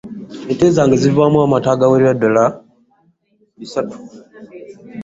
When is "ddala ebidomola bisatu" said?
2.15-3.97